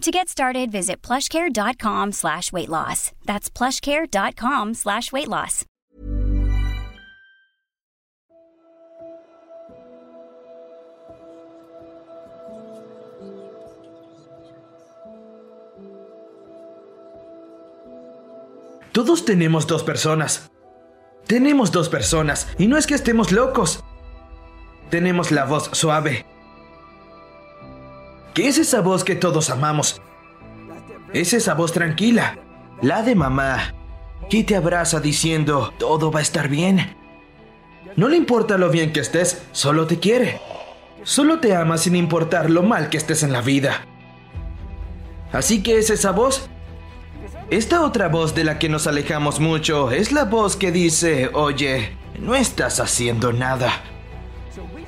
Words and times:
To 0.00 0.10
get 0.10 0.30
started, 0.30 0.72
visit 0.72 1.02
plushcare.com 1.02 2.12
slash 2.12 2.52
weight 2.52 2.70
loss. 2.70 3.12
That's 3.26 3.50
plushcare.com 3.50 4.72
slash 4.72 5.12
weight 5.12 5.28
loss. 5.28 5.66
Todos 18.92 19.26
tenemos 19.26 19.66
dos 19.66 19.82
personas. 19.82 20.50
Tenemos 21.26 21.72
dos 21.72 21.90
personas, 21.90 22.48
y 22.58 22.68
no 22.68 22.78
es 22.78 22.86
que 22.86 22.94
estemos 22.94 23.32
locos. 23.32 23.84
Tenemos 24.88 25.30
la 25.30 25.44
voz 25.44 25.68
suave. 25.74 26.24
¿Qué 28.34 28.48
es 28.48 28.58
esa 28.58 28.80
voz 28.80 29.04
que 29.04 29.16
todos 29.16 29.50
amamos? 29.50 30.00
Es 31.12 31.32
esa 31.32 31.54
voz 31.54 31.72
tranquila, 31.72 32.38
la 32.82 33.02
de 33.02 33.14
mamá, 33.14 33.74
que 34.28 34.44
te 34.44 34.56
abraza 34.56 35.00
diciendo, 35.00 35.72
todo 35.78 36.10
va 36.10 36.20
a 36.20 36.22
estar 36.22 36.48
bien. 36.48 36.96
No 37.96 38.08
le 38.08 38.16
importa 38.16 38.58
lo 38.58 38.70
bien 38.70 38.92
que 38.92 39.00
estés, 39.00 39.42
solo 39.52 39.86
te 39.86 39.98
quiere. 39.98 40.40
Solo 41.02 41.40
te 41.40 41.56
ama 41.56 41.78
sin 41.78 41.96
importar 41.96 42.50
lo 42.50 42.62
mal 42.62 42.88
que 42.90 42.98
estés 42.98 43.22
en 43.22 43.32
la 43.32 43.40
vida. 43.40 43.86
Así 45.32 45.62
que 45.62 45.78
es 45.78 45.90
esa 45.90 46.12
voz 46.12 46.48
esta 47.50 47.82
otra 47.82 48.06
voz 48.06 48.36
de 48.36 48.44
la 48.44 48.60
que 48.60 48.68
nos 48.68 48.86
alejamos 48.86 49.40
mucho 49.40 49.90
es 49.90 50.12
la 50.12 50.24
voz 50.24 50.54
que 50.54 50.70
dice, 50.70 51.30
oye, 51.32 51.96
no 52.20 52.36
estás 52.36 52.78
haciendo 52.78 53.32
nada. 53.32 53.82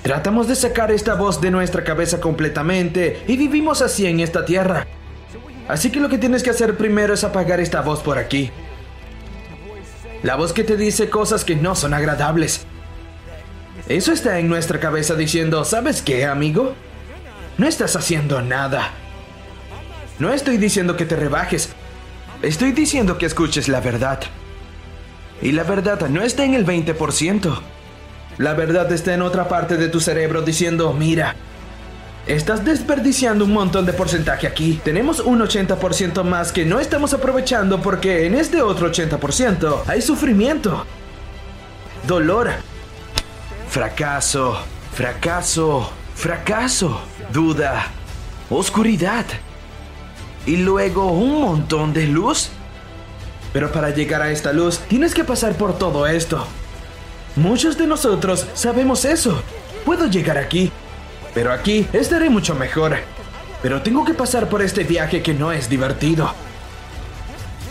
Tratamos 0.02 0.48
de 0.48 0.56
sacar 0.56 0.90
esta 0.90 1.14
voz 1.14 1.40
de 1.40 1.50
nuestra 1.50 1.84
cabeza 1.84 2.20
completamente 2.20 3.22
y 3.28 3.36
vivimos 3.36 3.82
así 3.82 4.06
en 4.06 4.20
esta 4.20 4.44
tierra. 4.44 4.86
Así 5.68 5.90
que 5.90 6.00
lo 6.00 6.08
que 6.08 6.18
tienes 6.18 6.42
que 6.42 6.50
hacer 6.50 6.76
primero 6.76 7.14
es 7.14 7.24
apagar 7.24 7.60
esta 7.60 7.80
voz 7.82 8.02
por 8.02 8.18
aquí. 8.18 8.50
La 10.22 10.36
voz 10.36 10.52
que 10.52 10.64
te 10.64 10.76
dice 10.76 11.08
cosas 11.08 11.44
que 11.44 11.56
no 11.56 11.74
son 11.74 11.94
agradables. 11.94 12.66
Eso 13.88 14.12
está 14.12 14.38
en 14.38 14.48
nuestra 14.48 14.80
cabeza 14.80 15.14
diciendo, 15.14 15.64
¿sabes 15.64 16.02
qué, 16.02 16.24
amigo? 16.24 16.74
No 17.58 17.66
estás 17.66 17.96
haciendo 17.96 18.42
nada. 18.42 18.90
No 20.18 20.32
estoy 20.32 20.56
diciendo 20.56 20.96
que 20.96 21.06
te 21.06 21.16
rebajes, 21.16 21.74
Estoy 22.42 22.72
diciendo 22.72 23.18
que 23.18 23.26
escuches 23.26 23.68
la 23.68 23.80
verdad. 23.80 24.18
Y 25.40 25.52
la 25.52 25.62
verdad 25.62 26.08
no 26.08 26.22
está 26.22 26.44
en 26.44 26.54
el 26.54 26.66
20%. 26.66 27.60
La 28.38 28.54
verdad 28.54 28.90
está 28.92 29.14
en 29.14 29.22
otra 29.22 29.48
parte 29.48 29.76
de 29.76 29.88
tu 29.88 30.00
cerebro 30.00 30.42
diciendo, 30.42 30.92
mira, 30.92 31.36
estás 32.26 32.64
desperdiciando 32.64 33.44
un 33.44 33.52
montón 33.52 33.84
de 33.84 33.92
porcentaje 33.92 34.46
aquí. 34.46 34.80
Tenemos 34.82 35.20
un 35.20 35.40
80% 35.40 36.24
más 36.24 36.52
que 36.52 36.64
no 36.64 36.80
estamos 36.80 37.12
aprovechando 37.12 37.82
porque 37.82 38.26
en 38.26 38.34
este 38.34 38.62
otro 38.62 38.90
80% 38.90 39.82
hay 39.86 40.00
sufrimiento, 40.00 40.86
dolor, 42.06 42.50
fracaso, 43.68 44.58
fracaso, 44.92 45.90
fracaso, 46.14 47.02
duda, 47.32 47.86
oscuridad 48.48 49.26
y 50.46 50.56
luego 50.56 51.12
un 51.12 51.40
montón 51.40 51.92
de 51.92 52.06
luz. 52.06 52.50
Pero 53.52 53.70
para 53.70 53.90
llegar 53.90 54.22
a 54.22 54.30
esta 54.30 54.54
luz 54.54 54.78
tienes 54.88 55.12
que 55.12 55.24
pasar 55.24 55.52
por 55.52 55.76
todo 55.76 56.06
esto. 56.06 56.46
Muchos 57.36 57.78
de 57.78 57.86
nosotros 57.86 58.46
sabemos 58.52 59.06
eso. 59.06 59.42
Puedo 59.86 60.06
llegar 60.06 60.36
aquí, 60.36 60.70
pero 61.32 61.50
aquí 61.50 61.86
estaré 61.94 62.28
mucho 62.28 62.54
mejor. 62.54 62.96
Pero 63.62 63.80
tengo 63.80 64.04
que 64.04 64.12
pasar 64.12 64.48
por 64.50 64.60
este 64.60 64.84
viaje 64.84 65.22
que 65.22 65.32
no 65.32 65.50
es 65.50 65.70
divertido. 65.70 66.34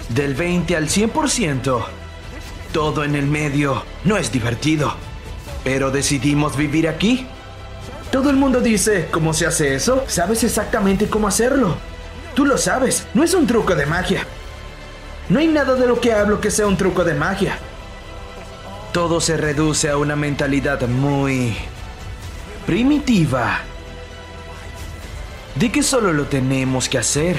Del 0.09 0.33
20 0.33 0.75
al 0.75 0.87
100%, 0.87 1.83
todo 2.73 3.03
en 3.03 3.15
el 3.15 3.27
medio 3.27 3.83
no 4.03 4.17
es 4.17 4.31
divertido. 4.31 4.95
Pero 5.63 5.91
decidimos 5.91 6.57
vivir 6.57 6.87
aquí. 6.87 7.27
Todo 8.11 8.31
el 8.31 8.37
mundo 8.37 8.61
dice, 8.61 9.09
¿cómo 9.11 9.31
se 9.33 9.45
hace 9.45 9.75
eso? 9.75 10.03
¿Sabes 10.07 10.43
exactamente 10.43 11.07
cómo 11.07 11.27
hacerlo? 11.27 11.75
Tú 12.33 12.45
lo 12.45 12.57
sabes, 12.57 13.05
no 13.13 13.23
es 13.23 13.33
un 13.35 13.45
truco 13.45 13.75
de 13.75 13.85
magia. 13.85 14.25
No 15.29 15.39
hay 15.39 15.47
nada 15.47 15.75
de 15.75 15.85
lo 15.85 16.01
que 16.01 16.13
hablo 16.13 16.41
que 16.41 16.49
sea 16.49 16.65
un 16.65 16.77
truco 16.77 17.03
de 17.03 17.13
magia. 17.13 17.59
Todo 18.91 19.21
se 19.21 19.37
reduce 19.37 19.89
a 19.89 19.97
una 19.97 20.17
mentalidad 20.17 20.85
muy 20.87 21.55
primitiva. 22.65 23.59
De 25.55 25.71
que 25.71 25.81
solo 25.81 26.11
lo 26.11 26.25
tenemos 26.25 26.89
que 26.89 26.97
hacer. 26.97 27.37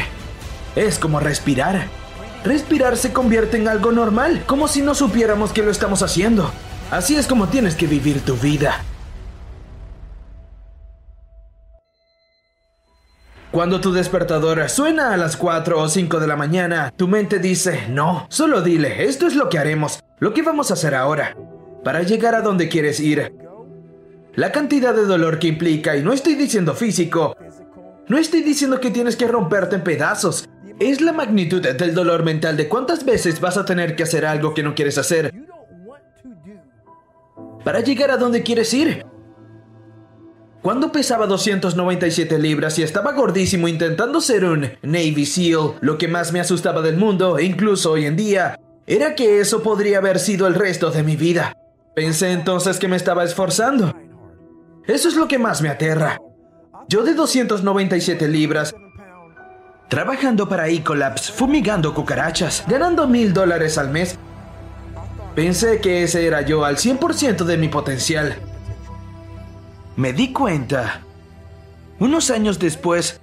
Es 0.76 0.98
como 0.98 1.20
respirar. 1.20 1.88
Respirar 2.42 2.96
se 2.96 3.12
convierte 3.12 3.58
en 3.58 3.68
algo 3.68 3.92
normal, 3.92 4.44
como 4.46 4.66
si 4.66 4.80
no 4.80 4.94
supiéramos 4.94 5.52
que 5.52 5.62
lo 5.62 5.70
estamos 5.70 6.02
haciendo. 6.02 6.50
Así 6.90 7.16
es 7.16 7.26
como 7.26 7.48
tienes 7.48 7.74
que 7.74 7.86
vivir 7.86 8.24
tu 8.24 8.34
vida. 8.36 8.82
Cuando 13.52 13.82
tu 13.82 13.92
despertador 13.92 14.66
suena 14.70 15.12
a 15.12 15.19
las 15.19 15.36
4 15.36 15.78
o 15.78 15.86
5 15.86 16.20
de 16.20 16.26
la 16.26 16.36
mañana, 16.36 16.90
tu 16.96 17.06
mente 17.06 17.38
dice, 17.38 17.86
no, 17.90 18.26
solo 18.30 18.62
dile, 18.62 19.04
esto 19.04 19.26
es 19.26 19.36
lo 19.36 19.50
que 19.50 19.58
haremos, 19.58 20.00
lo 20.20 20.32
que 20.32 20.40
vamos 20.40 20.70
a 20.70 20.74
hacer 20.74 20.94
ahora, 20.94 21.36
para 21.84 22.03
llegar 22.03 22.34
a 22.34 22.43
donde 22.43 22.69
quieres 22.69 23.00
ir. 23.00 23.34
La 24.34 24.50
cantidad 24.50 24.94
de 24.94 25.04
dolor 25.04 25.38
que 25.38 25.48
implica, 25.48 25.97
y 25.97 26.03
no 26.03 26.12
estoy 26.12 26.34
diciendo 26.34 26.75
físico, 26.75 27.37
no 28.09 28.19
estoy 28.19 28.43
diciendo 28.43 28.81
que 28.81 28.91
tienes 28.91 29.16
que 29.16 29.28
romperte 29.28 29.76
en 29.76 29.84
pedazos, 29.84 30.48
es 30.81 31.00
la 31.00 31.12
magnitud 31.12 31.60
del 31.60 31.94
dolor 31.94 32.25
mental 32.25 32.56
de 32.56 32.69
cuántas 32.69 33.04
veces 33.04 33.41
vas 33.41 33.56
a 33.56 33.65
tener 33.65 33.94
que 33.94 34.03
hacer 34.03 34.25
algo 34.25 34.54
que 34.54 34.62
no 34.62 34.75
quieres 34.75 34.98
hacer 34.98 35.32
para 37.65 37.81
llegar 37.81 38.10
a 38.10 38.16
donde 38.16 38.43
quieres 38.43 38.72
ir. 38.75 39.06
Cuando 40.62 40.93
pesaba 40.93 41.26
297 41.26 42.38
libras 42.38 42.78
y 42.78 42.82
estaba 42.82 43.12
gordísimo 43.12 43.66
intentando 43.66 44.20
ser 44.20 44.44
un 44.44 44.70
Navy 44.82 45.26
SEAL, 45.26 45.75
lo 45.81 45.99
que 45.99 46.09
más 46.09 46.32
me 46.32 46.41
asustaba 46.41 46.82
del 46.82 46.97
mundo, 46.97 47.41
incluso 47.41 47.93
hoy 47.93 48.06
en 48.06 48.16
día, 48.16 48.59
era 48.87 49.14
que 49.14 49.41
eso 49.41 49.62
podría 49.62 49.99
haber 49.99 50.20
sido 50.20 50.47
el 50.47 50.54
resto 50.54 50.91
de 50.91 51.03
mi 51.03 51.16
vida. 51.16 51.56
Pensé 51.94 52.32
entonces 52.32 52.78
que 52.78 52.88
me 52.88 52.96
estaba 52.96 53.22
esforzando. 53.22 53.94
Eso 54.86 55.08
es 55.08 55.14
lo 55.14 55.28
que 55.28 55.38
más 55.38 55.60
me 55.60 55.68
aterra. 55.68 56.18
Yo 56.88 57.04
de 57.04 57.14
297 57.14 58.28
libras, 58.28 58.74
trabajando 59.88 60.48
para 60.48 60.68
Ecolabs, 60.68 61.30
fumigando 61.30 61.94
cucarachas, 61.94 62.64
ganando 62.66 63.06
mil 63.06 63.34
dólares 63.34 63.76
al 63.76 63.90
mes. 63.90 64.18
Pensé 65.34 65.80
que 65.80 66.02
ese 66.02 66.26
era 66.26 66.40
yo 66.42 66.64
al 66.64 66.76
100% 66.76 67.44
de 67.44 67.56
mi 67.58 67.68
potencial. 67.68 68.36
Me 69.96 70.14
di 70.14 70.32
cuenta, 70.32 71.02
unos 71.98 72.30
años 72.30 72.58
después, 72.58 73.20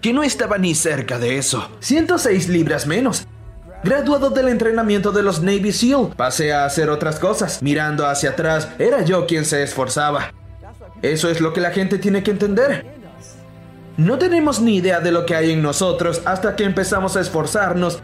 que 0.00 0.12
no 0.12 0.22
estaba 0.24 0.58
ni 0.58 0.74
cerca 0.74 1.18
de 1.18 1.38
eso. 1.38 1.70
106 1.80 2.48
libras 2.48 2.86
menos. 2.86 3.26
Graduado 3.84 4.30
del 4.30 4.48
entrenamiento 4.48 5.12
de 5.12 5.22
los 5.22 5.42
Navy 5.42 5.70
SEAL, 5.70 6.14
pasé 6.16 6.54
a 6.54 6.64
hacer 6.64 6.88
otras 6.88 7.18
cosas. 7.18 7.62
Mirando 7.62 8.06
hacia 8.06 8.30
atrás, 8.30 8.70
era 8.78 9.04
yo 9.04 9.26
quien 9.26 9.44
se 9.44 9.62
esforzaba. 9.62 10.32
Eso 11.02 11.28
es 11.28 11.42
lo 11.42 11.52
que 11.52 11.60
la 11.60 11.70
gente 11.70 11.98
tiene 11.98 12.22
que 12.22 12.30
entender. 12.30 12.86
No 13.98 14.16
tenemos 14.16 14.62
ni 14.62 14.76
idea 14.76 15.00
de 15.00 15.12
lo 15.12 15.26
que 15.26 15.34
hay 15.34 15.50
en 15.50 15.60
nosotros 15.60 16.22
hasta 16.24 16.56
que 16.56 16.64
empezamos 16.64 17.16
a 17.16 17.20
esforzarnos 17.20 18.00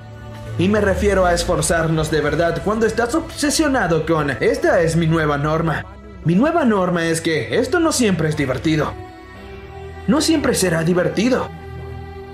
Y 0.59 0.69
me 0.69 0.83
refiero 0.83 1.25
a 1.25 1.33
esforzarnos 1.33 2.11
de 2.11 2.21
verdad 2.21 2.61
cuando 2.63 2.85
estás 2.85 3.15
obsesionado 3.15 4.05
con 4.05 4.31
esta 4.31 4.83
es 4.83 4.97
mi 4.97 5.07
nueva 5.07 5.39
norma. 5.39 5.87
Mi 6.27 6.35
nueva 6.35 6.67
norma 6.67 7.07
es 7.07 7.23
que 7.23 7.59
esto 7.59 7.81
no 7.81 7.91
siempre 7.93 8.29
es 8.29 8.37
divertido. 8.37 8.93
No 10.07 10.21
siempre 10.21 10.55
será 10.55 10.85
divertido. 10.85 11.49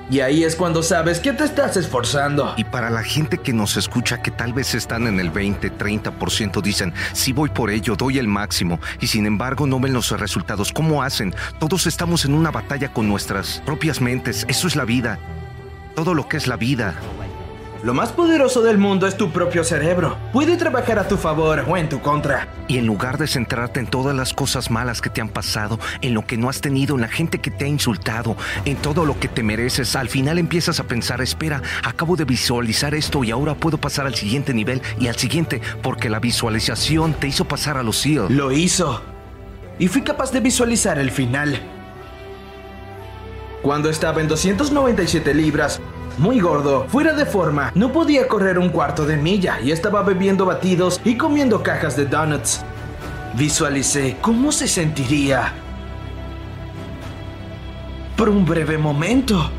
Y 0.08 0.20
ahí 0.20 0.44
es 0.44 0.54
cuando 0.54 0.84
sabes 0.84 1.18
que 1.18 1.32
te 1.32 1.44
estás 1.44 1.76
esforzando. 1.76 2.54
Y 2.56 2.64
para 2.64 2.90
la 2.90 3.02
gente 3.02 3.38
que 3.38 3.52
nos 3.52 3.76
escucha 3.76 4.22
que 4.22 4.30
tal 4.30 4.52
vez 4.52 4.74
están 4.74 5.08
en 5.08 5.18
el 5.18 5.30
20, 5.30 5.72
30%, 5.72 6.62
dicen, 6.62 6.94
sí 7.12 7.32
voy 7.32 7.48
por 7.48 7.70
ello, 7.70 7.96
doy 7.96 8.18
el 8.18 8.28
máximo, 8.28 8.78
y 9.00 9.08
sin 9.08 9.26
embargo 9.26 9.66
no 9.66 9.80
ven 9.80 9.92
los 9.92 10.10
resultados. 10.12 10.72
¿Cómo 10.72 11.02
hacen? 11.02 11.34
Todos 11.58 11.88
estamos 11.88 12.24
en 12.24 12.34
una 12.34 12.52
batalla 12.52 12.92
con 12.92 13.08
nuestras 13.08 13.62
propias 13.66 14.00
mentes. 14.00 14.46
Eso 14.48 14.68
es 14.68 14.76
la 14.76 14.84
vida. 14.84 15.18
Todo 15.96 16.14
lo 16.14 16.28
que 16.28 16.36
es 16.36 16.46
la 16.46 16.56
vida. 16.56 16.94
Lo 17.86 17.94
más 17.94 18.10
poderoso 18.10 18.62
del 18.62 18.78
mundo 18.78 19.06
es 19.06 19.16
tu 19.16 19.30
propio 19.30 19.62
cerebro. 19.62 20.18
Puede 20.32 20.56
trabajar 20.56 20.98
a 20.98 21.06
tu 21.06 21.16
favor 21.16 21.64
o 21.68 21.76
en 21.76 21.88
tu 21.88 22.00
contra. 22.00 22.48
Y 22.66 22.78
en 22.78 22.86
lugar 22.86 23.16
de 23.16 23.28
centrarte 23.28 23.78
en 23.78 23.86
todas 23.86 24.12
las 24.12 24.34
cosas 24.34 24.72
malas 24.72 25.00
que 25.00 25.08
te 25.08 25.20
han 25.20 25.28
pasado, 25.28 25.78
en 26.00 26.12
lo 26.12 26.26
que 26.26 26.36
no 26.36 26.48
has 26.48 26.60
tenido, 26.60 26.96
en 26.96 27.02
la 27.02 27.08
gente 27.08 27.38
que 27.38 27.52
te 27.52 27.64
ha 27.64 27.68
insultado, 27.68 28.36
en 28.64 28.74
todo 28.74 29.04
lo 29.04 29.20
que 29.20 29.28
te 29.28 29.44
mereces, 29.44 29.94
al 29.94 30.08
final 30.08 30.40
empiezas 30.40 30.80
a 30.80 30.88
pensar, 30.88 31.20
espera, 31.20 31.62
acabo 31.84 32.16
de 32.16 32.24
visualizar 32.24 32.92
esto 32.92 33.22
y 33.22 33.30
ahora 33.30 33.54
puedo 33.54 33.78
pasar 33.78 34.04
al 34.06 34.16
siguiente 34.16 34.52
nivel 34.52 34.82
y 34.98 35.06
al 35.06 35.14
siguiente, 35.14 35.62
porque 35.80 36.10
la 36.10 36.18
visualización 36.18 37.14
te 37.14 37.28
hizo 37.28 37.44
pasar 37.44 37.78
a 37.78 37.84
los 37.84 37.98
SEAL. 37.98 38.36
Lo 38.36 38.50
hizo. 38.50 39.00
Y 39.78 39.86
fui 39.86 40.02
capaz 40.02 40.32
de 40.32 40.40
visualizar 40.40 40.98
el 40.98 41.12
final. 41.12 41.56
Cuando 43.62 43.90
estaba 43.90 44.20
en 44.20 44.26
297 44.26 45.34
libras, 45.34 45.80
muy 46.18 46.40
gordo, 46.40 46.86
fuera 46.88 47.12
de 47.12 47.26
forma, 47.26 47.72
no 47.74 47.92
podía 47.92 48.26
correr 48.26 48.58
un 48.58 48.70
cuarto 48.70 49.04
de 49.04 49.16
milla 49.16 49.60
y 49.62 49.70
estaba 49.70 50.02
bebiendo 50.02 50.46
batidos 50.46 51.00
y 51.04 51.16
comiendo 51.16 51.62
cajas 51.62 51.96
de 51.96 52.06
donuts. 52.06 52.62
Visualicé 53.34 54.16
cómo 54.22 54.50
se 54.50 54.66
sentiría. 54.66 55.52
Por 58.16 58.30
un 58.30 58.46
breve 58.46 58.78
momento, 58.78 59.50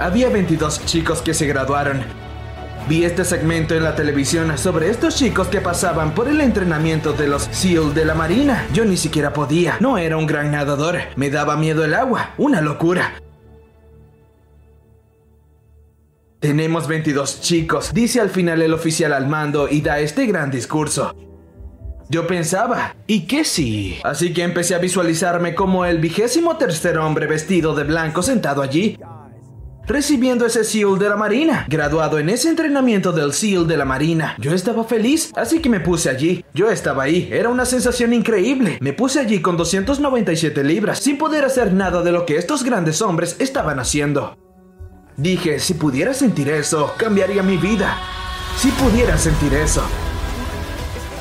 había 0.00 0.28
22 0.28 0.84
chicos 0.84 1.22
que 1.22 1.32
se 1.32 1.46
graduaron. 1.46 2.02
Vi 2.88 3.04
este 3.04 3.24
segmento 3.24 3.74
en 3.74 3.84
la 3.84 3.94
televisión 3.94 4.58
sobre 4.58 4.90
estos 4.90 5.16
chicos 5.16 5.46
que 5.46 5.60
pasaban 5.60 6.14
por 6.14 6.28
el 6.28 6.40
entrenamiento 6.40 7.12
de 7.12 7.28
los 7.28 7.48
SEAL 7.50 7.94
de 7.94 8.04
la 8.04 8.14
Marina. 8.14 8.66
Yo 8.74 8.84
ni 8.84 8.96
siquiera 8.96 9.32
podía. 9.32 9.76
No 9.80 9.96
era 9.96 10.16
un 10.18 10.26
gran 10.26 10.50
nadador. 10.50 10.98
Me 11.16 11.30
daba 11.30 11.56
miedo 11.56 11.84
el 11.84 11.94
agua. 11.94 12.34
Una 12.36 12.60
locura. 12.60 13.23
Tenemos 16.44 16.86
22 16.86 17.40
chicos, 17.40 17.94
dice 17.94 18.20
al 18.20 18.28
final 18.28 18.60
el 18.60 18.74
oficial 18.74 19.14
al 19.14 19.26
mando 19.26 19.66
y 19.66 19.80
da 19.80 19.98
este 20.00 20.26
gran 20.26 20.50
discurso. 20.50 21.16
Yo 22.10 22.26
pensaba, 22.26 22.94
¿y 23.06 23.20
qué 23.20 23.46
sí? 23.46 23.96
Así 24.04 24.34
que 24.34 24.42
empecé 24.42 24.74
a 24.74 24.78
visualizarme 24.78 25.54
como 25.54 25.86
el 25.86 26.00
vigésimo 26.00 26.58
tercer 26.58 26.98
hombre 26.98 27.26
vestido 27.26 27.74
de 27.74 27.84
blanco 27.84 28.20
sentado 28.20 28.60
allí, 28.60 28.98
recibiendo 29.86 30.44
ese 30.44 30.64
SEAL 30.64 30.98
de 30.98 31.08
la 31.08 31.16
Marina, 31.16 31.64
graduado 31.66 32.18
en 32.18 32.28
ese 32.28 32.50
entrenamiento 32.50 33.12
del 33.12 33.32
SEAL 33.32 33.66
de 33.66 33.78
la 33.78 33.86
Marina. 33.86 34.36
Yo 34.38 34.52
estaba 34.52 34.84
feliz, 34.84 35.32
así 35.36 35.60
que 35.60 35.70
me 35.70 35.80
puse 35.80 36.10
allí. 36.10 36.44
Yo 36.52 36.68
estaba 36.68 37.04
ahí, 37.04 37.26
era 37.32 37.48
una 37.48 37.64
sensación 37.64 38.12
increíble. 38.12 38.76
Me 38.82 38.92
puse 38.92 39.18
allí 39.18 39.40
con 39.40 39.56
297 39.56 40.62
libras, 40.62 40.98
sin 40.98 41.16
poder 41.16 41.46
hacer 41.46 41.72
nada 41.72 42.02
de 42.02 42.12
lo 42.12 42.26
que 42.26 42.36
estos 42.36 42.64
grandes 42.64 43.00
hombres 43.00 43.36
estaban 43.38 43.78
haciendo. 43.80 44.36
Dije, 45.16 45.60
si 45.60 45.74
pudiera 45.74 46.12
sentir 46.12 46.48
eso, 46.48 46.94
cambiaría 46.96 47.42
mi 47.42 47.56
vida. 47.56 47.96
Si 48.58 48.70
pudiera 48.70 49.16
sentir 49.16 49.54
eso. 49.54 49.82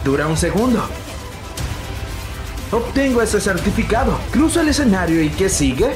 Dura 0.04 0.26
un 0.26 0.36
segundo. 0.36 0.84
Obtengo 2.72 3.22
ese 3.22 3.40
certificado. 3.40 4.20
Cruzo 4.32 4.62
el 4.62 4.70
escenario 4.70 5.22
y 5.22 5.30
¿qué 5.30 5.48
sigue? 5.48 5.92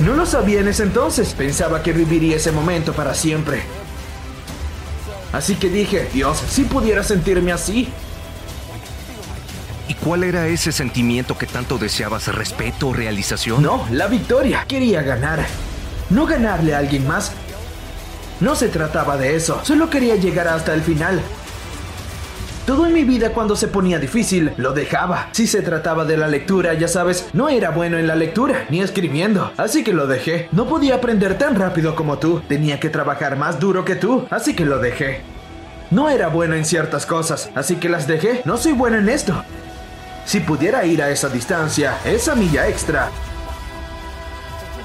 No 0.00 0.14
lo 0.14 0.26
sabía 0.26 0.60
en 0.60 0.68
ese 0.68 0.82
entonces. 0.82 1.32
Pensaba 1.32 1.82
que 1.82 1.94
viviría 1.94 2.36
ese 2.36 2.52
momento 2.52 2.92
para 2.92 3.14
siempre. 3.14 3.62
Así 5.32 5.54
que 5.54 5.70
dije, 5.70 6.10
Dios, 6.12 6.38
si 6.50 6.64
pudiera 6.64 7.02
sentirme 7.02 7.52
así. 7.52 7.88
¿Y 9.88 9.94
cuál 9.94 10.22
era 10.22 10.48
ese 10.48 10.70
sentimiento 10.70 11.38
que 11.38 11.46
tanto 11.46 11.78
deseabas? 11.78 12.28
¿Respeto 12.28 12.88
o 12.88 12.92
realización? 12.92 13.62
No, 13.62 13.86
la 13.90 14.06
victoria. 14.06 14.66
Quería 14.68 15.02
ganar 15.02 15.46
no 16.10 16.26
ganarle 16.26 16.74
a 16.74 16.78
alguien 16.78 17.06
más. 17.06 17.32
No 18.40 18.54
se 18.54 18.68
trataba 18.68 19.16
de 19.16 19.36
eso, 19.36 19.60
solo 19.64 19.88
quería 19.90 20.16
llegar 20.16 20.48
hasta 20.48 20.74
el 20.74 20.82
final. 20.82 21.20
Todo 22.66 22.86
en 22.86 22.94
mi 22.94 23.04
vida 23.04 23.30
cuando 23.30 23.56
se 23.56 23.68
ponía 23.68 23.98
difícil, 23.98 24.52
lo 24.56 24.72
dejaba. 24.72 25.28
Si 25.32 25.46
se 25.46 25.60
trataba 25.60 26.06
de 26.06 26.16
la 26.16 26.28
lectura, 26.28 26.72
ya 26.72 26.88
sabes, 26.88 27.28
no 27.34 27.50
era 27.50 27.70
bueno 27.70 27.98
en 27.98 28.06
la 28.06 28.16
lectura, 28.16 28.64
ni 28.70 28.80
escribiendo. 28.80 29.52
Así 29.58 29.84
que 29.84 29.92
lo 29.92 30.06
dejé. 30.06 30.48
No 30.50 30.66
podía 30.66 30.94
aprender 30.94 31.36
tan 31.36 31.56
rápido 31.56 31.94
como 31.94 32.16
tú. 32.16 32.40
Tenía 32.48 32.80
que 32.80 32.88
trabajar 32.88 33.36
más 33.36 33.60
duro 33.60 33.84
que 33.84 33.96
tú. 33.96 34.26
Así 34.30 34.54
que 34.54 34.64
lo 34.64 34.78
dejé. 34.78 35.20
No 35.90 36.08
era 36.08 36.28
bueno 36.28 36.54
en 36.54 36.64
ciertas 36.64 37.04
cosas, 37.04 37.50
así 37.54 37.76
que 37.76 37.90
las 37.90 38.06
dejé. 38.06 38.40
No 38.46 38.56
soy 38.56 38.72
bueno 38.72 38.96
en 38.96 39.10
esto. 39.10 39.44
Si 40.24 40.40
pudiera 40.40 40.86
ir 40.86 41.02
a 41.02 41.10
esa 41.10 41.28
distancia, 41.28 41.98
esa 42.06 42.34
milla 42.34 42.66
extra, 42.66 43.10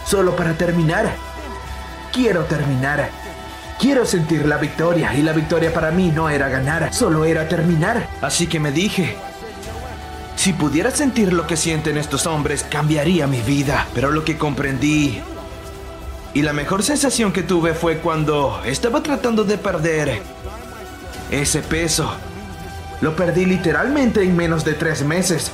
solo 0.09 0.35
para 0.35 0.53
terminar. 0.53 1.13
Quiero 2.11 2.45
terminar. 2.45 3.11
Quiero 3.79 4.07
sentir 4.07 4.45
la 4.47 4.57
victoria 4.57 5.13
y 5.13 5.21
la 5.21 5.33
victoria 5.33 5.71
para 5.71 5.91
mí 5.91 6.11
no 6.13 6.29
era 6.29 6.49
ganar, 6.49 6.91
solo 6.91 7.25
era 7.25 7.47
terminar. 7.47 8.09
Así 8.19 8.47
que 8.47 8.59
me 8.59 8.71
dije, 8.71 9.15
si 10.35 10.53
pudiera 10.53 10.89
sentir 10.89 11.31
lo 11.31 11.45
que 11.45 11.55
sienten 11.55 11.95
estos 11.95 12.25
hombres, 12.25 12.65
cambiaría 12.67 13.27
mi 13.27 13.39
vida. 13.41 13.87
Pero 13.93 14.09
lo 14.09 14.25
que 14.25 14.37
comprendí 14.37 15.21
y 16.33 16.41
la 16.41 16.53
mejor 16.53 16.81
sensación 16.81 17.31
que 17.31 17.43
tuve 17.43 17.75
fue 17.75 17.99
cuando 17.99 18.61
estaba 18.65 19.03
tratando 19.03 19.43
de 19.43 19.59
perder 19.59 20.23
ese 21.29 21.61
peso. 21.61 22.11
Lo 23.01 23.15
perdí 23.15 23.45
literalmente 23.45 24.23
en 24.23 24.35
menos 24.35 24.65
de 24.65 24.73
tres 24.73 25.03
meses. 25.03 25.51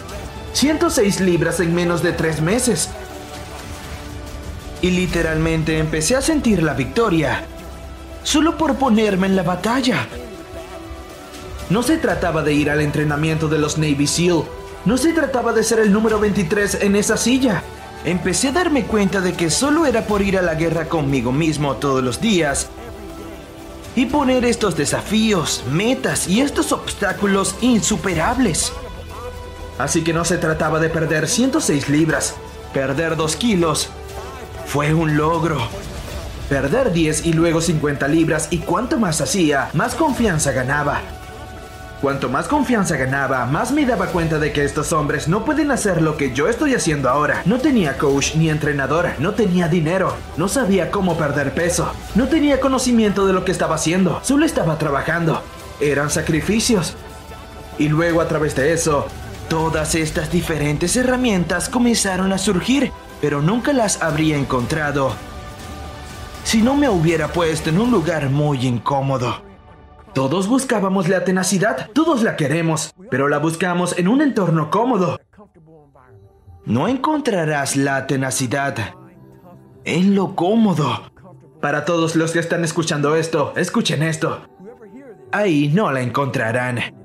106 0.54 1.20
libras 1.20 1.60
en 1.60 1.76
menos 1.76 2.02
de 2.02 2.14
tres 2.14 2.42
meses 2.42 2.90
y 4.86 4.92
literalmente 4.92 5.80
empecé 5.80 6.16
a 6.16 6.22
sentir 6.22 6.62
la 6.62 6.76
victoria, 6.76 7.44
solo 8.22 8.56
por 8.56 8.76
ponerme 8.76 9.26
en 9.26 9.36
la 9.36 9.42
batalla. 9.42 10.06
No 11.72 11.82
se 11.82 11.98
trataba 11.98 12.44
de 12.44 12.54
ir 12.54 12.70
al 12.70 12.82
entrenamiento 12.82 13.48
de 13.48 13.58
los 13.58 13.80
Navy 13.80 14.06
SEAL, 14.06 14.44
no 14.86 14.98
se 14.98 15.12
trataba 15.12 15.54
de 15.54 15.64
ser 15.64 15.80
el 15.80 15.92
número 15.92 16.20
23 16.20 16.84
en 16.84 16.96
esa 16.96 17.18
silla. 17.18 17.64
Empecé 18.04 18.50
a 18.50 18.52
darme 18.52 18.84
cuenta 18.84 19.22
de 19.22 19.34
que 19.34 19.50
solo 19.50 19.88
era 19.88 20.06
por 20.06 20.22
ir 20.22 20.38
a 20.38 20.44
la 20.44 20.54
guerra 20.54 20.86
conmigo 20.86 21.32
mismo 21.32 21.78
todos 21.78 22.04
los 22.04 22.22
días 22.22 22.68
y 23.96 24.06
poner 24.06 24.46
estos 24.46 24.78
desafíos, 24.78 25.64
metas 25.72 26.28
y 26.28 26.42
estos 26.42 26.72
obstáculos 26.72 27.56
insuperables. 27.62 28.72
Así 29.80 30.04
que 30.04 30.14
no 30.14 30.26
se 30.26 30.38
trataba 30.38 30.80
de 30.80 30.90
perder 30.90 31.28
106 31.28 31.90
libras, 31.90 32.36
perder 32.72 33.16
2 33.16 33.36
kilos 33.38 33.90
fue 34.66 34.94
un 34.94 35.16
logro. 35.18 35.58
Perder 36.50 36.92
10 36.92 37.26
y 37.26 37.34
luego 37.34 37.62
50 37.62 38.08
libras 38.08 38.48
y 38.52 38.60
cuanto 38.60 39.00
más 39.00 39.22
hacía, 39.22 39.70
más 39.74 39.96
confianza 39.96 40.52
ganaba. 40.52 41.02
Cuanto 42.02 42.30
más 42.30 42.48
confianza 42.48 42.98
ganaba, 42.98 43.46
más 43.46 43.72
me 43.72 43.86
daba 43.86 44.08
cuenta 44.08 44.38
de 44.38 44.52
que 44.52 44.64
estos 44.64 44.94
hombres 44.94 45.28
no 45.28 45.46
pueden 45.46 45.72
hacer 45.72 46.02
lo 46.02 46.18
que 46.18 46.34
yo 46.34 46.48
estoy 46.48 46.76
haciendo 46.76 47.10
ahora. 47.10 47.42
No 47.46 47.60
tenía 47.60 47.98
coach 47.98 48.36
ni 48.36 48.50
entrenador, 48.50 49.10
no 49.18 49.34
tenía 49.34 49.68
dinero, 49.70 50.16
no 50.38 50.48
sabía 50.48 50.92
cómo 50.92 51.18
perder 51.18 51.54
peso, 51.54 51.92
no 52.14 52.28
tenía 52.28 52.60
conocimiento 52.60 53.26
de 53.26 53.34
lo 53.34 53.46
que 53.46 53.52
estaba 53.52 53.76
haciendo, 53.76 54.20
solo 54.24 54.46
estaba 54.46 54.78
trabajando. 54.78 55.42
Eran 55.80 56.10
sacrificios. 56.10 56.96
Y 57.80 57.90
luego 57.90 58.22
a 58.22 58.28
través 58.28 58.56
de 58.56 58.74
eso, 58.74 59.08
todas 59.50 59.96
estas 59.96 60.32
diferentes 60.32 60.96
herramientas 60.96 61.70
comenzaron 61.70 62.34
a 62.34 62.38
surgir 62.38 62.92
pero 63.26 63.42
nunca 63.42 63.74
las 63.74 64.04
habría 64.04 64.38
encontrado 64.38 65.12
si 66.44 66.62
no 66.62 66.76
me 66.76 66.90
hubiera 66.90 67.30
puesto 67.30 67.72
en 67.72 67.80
un 67.80 67.90
lugar 67.90 68.30
muy 68.30 68.68
incómodo. 68.68 69.42
Todos 70.14 70.48
buscábamos 70.48 71.10
la 71.10 71.24
tenacidad, 71.24 71.90
todos 71.92 72.22
la 72.22 72.36
queremos, 72.36 72.94
pero 73.10 73.28
la 73.28 73.40
buscamos 73.40 73.98
en 73.98 74.10
un 74.10 74.22
entorno 74.22 74.70
cómodo. 74.70 75.20
No 76.66 76.88
encontrarás 76.88 77.76
la 77.76 78.06
tenacidad 78.06 78.94
en 79.86 80.14
lo 80.14 80.36
cómodo. 80.36 81.12
Para 81.62 81.84
todos 81.84 82.16
los 82.16 82.32
que 82.32 82.38
están 82.38 82.64
escuchando 82.64 83.16
esto, 83.16 83.54
escuchen 83.56 84.04
esto. 84.04 84.42
Ahí 85.32 85.72
no 85.74 85.92
la 85.92 86.02
encontrarán. 86.02 87.05